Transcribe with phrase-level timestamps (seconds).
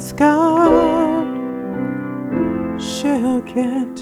[0.00, 1.26] as God
[2.80, 3.96] shall get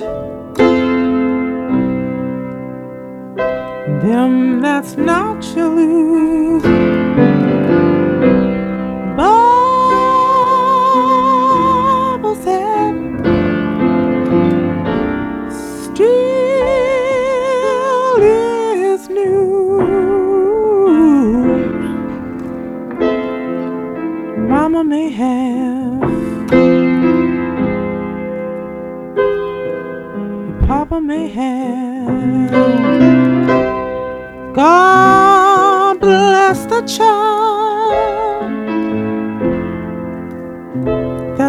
[4.02, 5.42] them that's not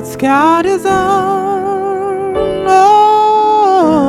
[0.09, 0.65] that's got.
[2.71, 4.01] Oh,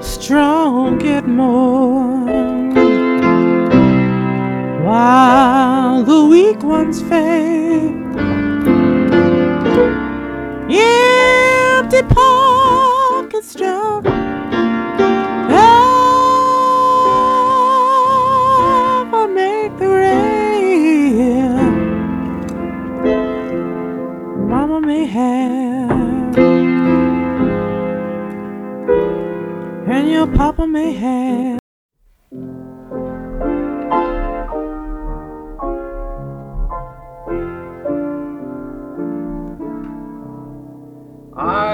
[0.00, 2.24] strong get more
[4.84, 7.47] while the weak ones fade.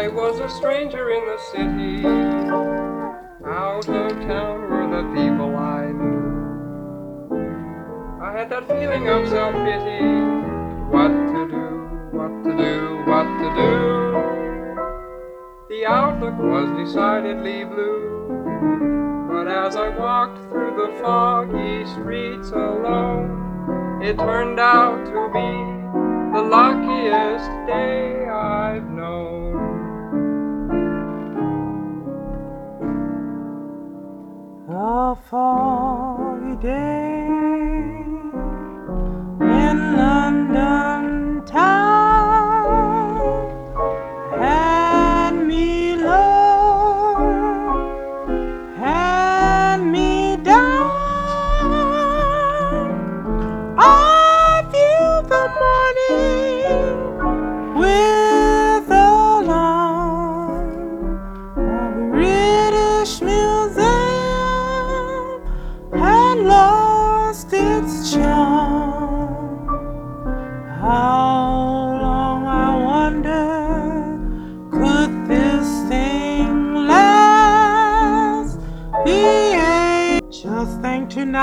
[0.04, 2.04] I was a stranger in the city.
[3.46, 7.32] Out of town were the people I knew.
[8.22, 10.04] I had that feeling of self pity.
[10.92, 13.72] What to do, what to do, what to do.
[15.70, 18.28] The outlook was decidedly blue.
[19.32, 25.48] But as I walked through the foggy streets alone, it turned out to be
[26.36, 29.43] the luckiest day I've known.
[34.96, 37.13] A foggy day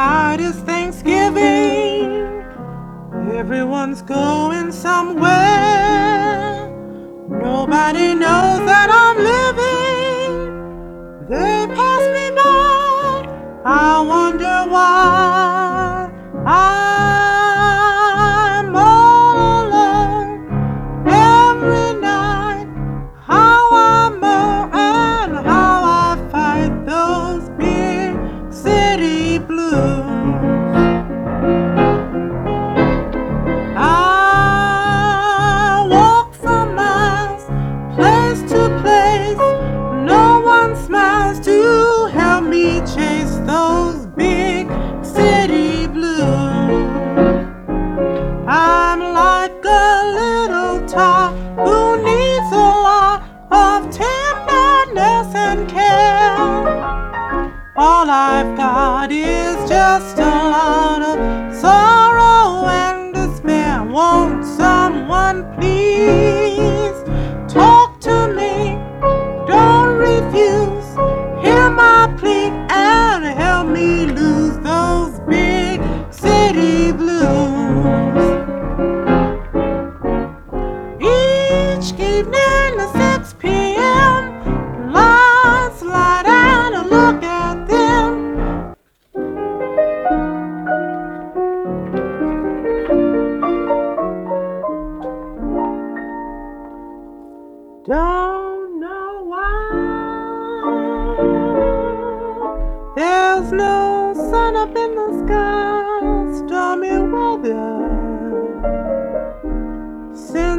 [0.02, 2.42] tonight is Thanksgiving.
[3.42, 6.70] Everyone's going somewhere.
[7.30, 10.34] Nobody knows that I'm living.
[11.30, 13.62] They pass me by.
[13.64, 14.02] I
[60.02, 63.84] just a lot of sorrow and despair.
[63.84, 66.51] Won't someone please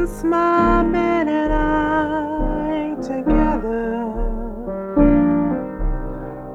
[0.03, 4.11] Since my man and I ain't together,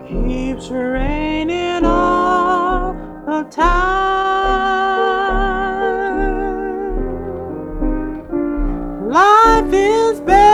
[0.06, 2.92] keeps raining all
[3.24, 3.88] the time.
[9.08, 10.44] Life is bad,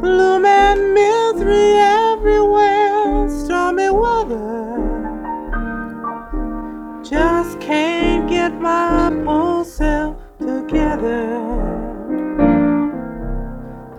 [0.00, 4.80] gloom and misery everywhere, stormy weather.
[7.04, 9.03] Just can't get my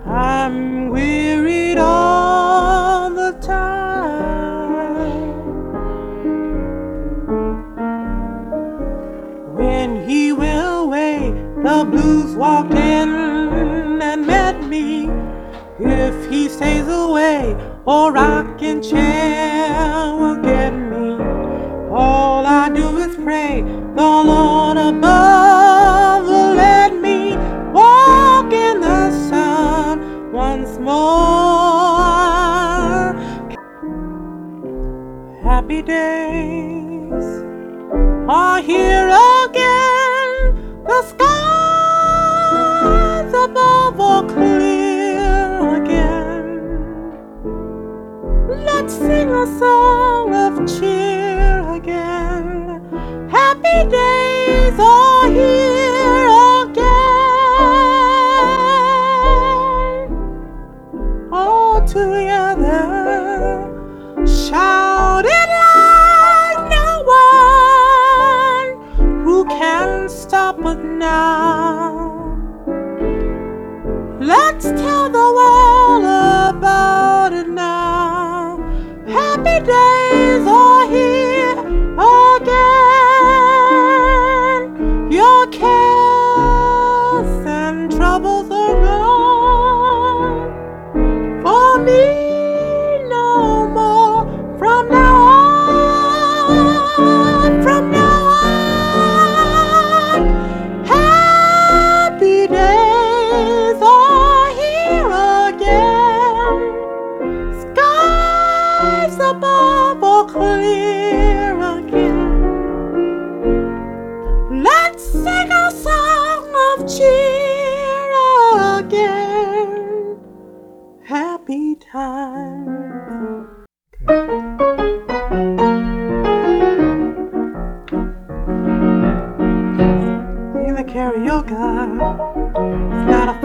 [0.06, 3.86] I'm wearied all the time.
[9.54, 11.30] When he went away,
[11.62, 13.08] the blues walked in
[14.02, 15.08] and met me.
[15.78, 17.54] If he stays away,
[17.86, 21.18] a rocking chair will get me.
[21.90, 25.45] All I do is pray, the Lord above
[35.66, 37.24] Happy days
[38.28, 39.08] are here
[39.46, 40.54] again.
[40.86, 41.34] The skies
[43.34, 46.44] above are clear again.
[48.64, 52.80] Let's sing a song of cheer again.
[53.28, 56.28] Happy days are here
[56.62, 56.92] again.
[61.32, 63.66] All together,
[64.24, 64.85] shout
[70.96, 71.65] now.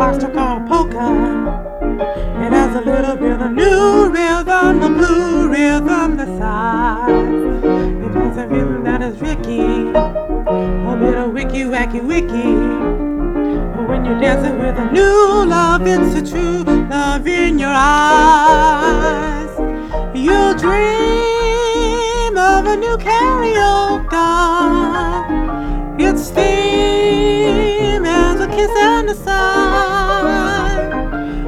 [0.01, 1.07] Or polka.
[2.43, 7.63] It has a little bit of new rhythm, the blue rhythm, the size.
[8.05, 12.55] It has a rhythm that is Ricky, a bit of wicky wacky wiki.
[13.75, 19.51] But when you're dancing with a new love, it's a true love in your eyes.
[20.15, 24.40] You'll dream of a new Carioca.
[28.69, 30.83] And a sigh.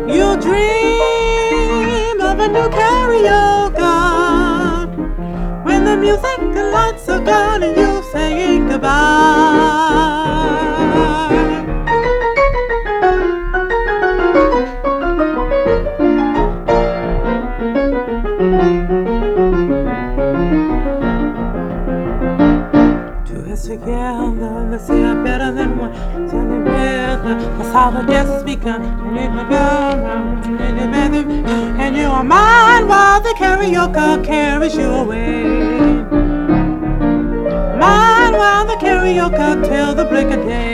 [0.08, 3.94] You'll dream of a new Carioca.
[5.64, 6.40] When the music
[6.74, 8.94] lights are gone and you're saying goodbye.
[27.74, 27.80] It
[30.90, 31.44] may be-
[31.82, 35.44] and you are mine while the Carioca carries you away.
[37.84, 40.73] Mine while the Carioca till the break of day.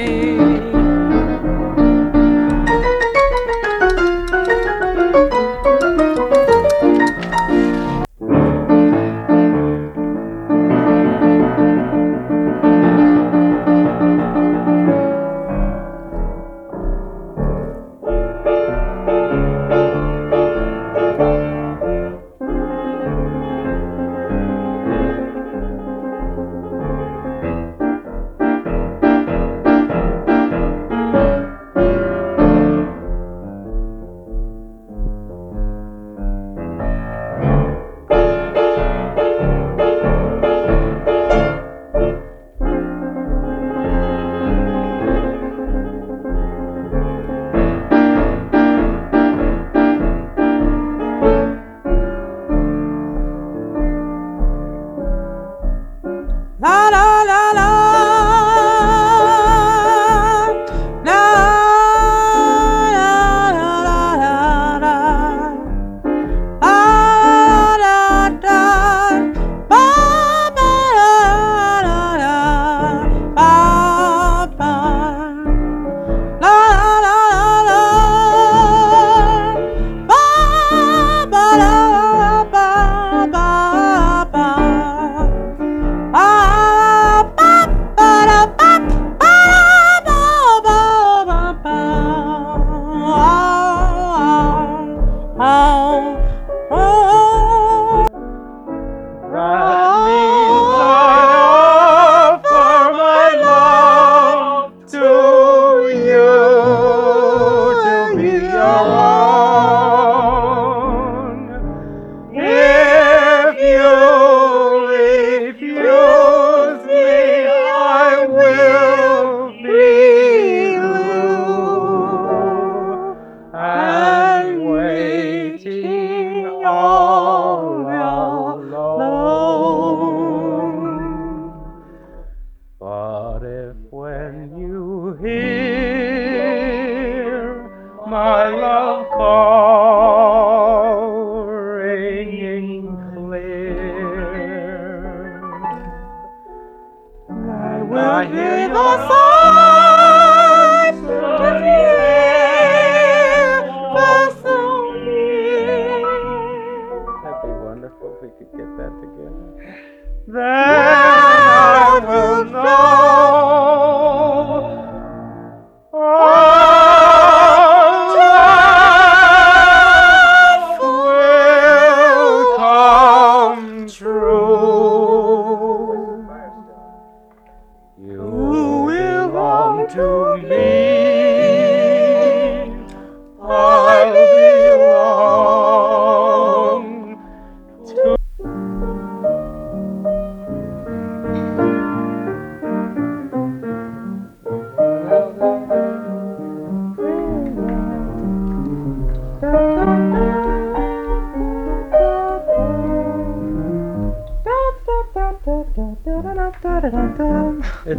[148.20, 148.28] Vai.
[148.28, 149.29] Viva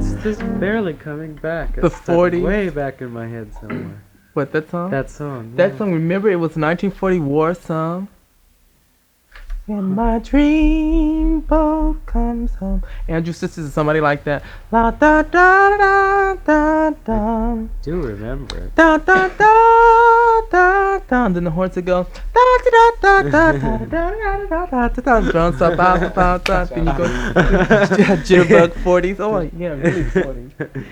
[0.00, 1.76] It's just barely coming back.
[1.76, 2.42] The It's stuck 40s?
[2.42, 4.02] way back in my head somewhere.
[4.32, 4.90] What that song?
[4.90, 5.56] That song.
[5.56, 5.78] that yeah.
[5.78, 5.92] song.
[5.92, 8.08] Remember, it was 1940 war song.
[9.70, 12.82] When my dream boat comes home.
[13.06, 14.42] Andrews Sisters or somebody like that.
[14.72, 21.24] La da da da da da Do remember da da da da da.
[21.24, 24.88] And then the horns would go da da da da da da da da da
[24.88, 25.30] da da.
[25.30, 26.68] Drums stop out, out, out.
[26.70, 27.06] Then you go
[28.26, 29.20] jitterbug 40s.
[29.20, 30.84] Oh yeah, really 40s.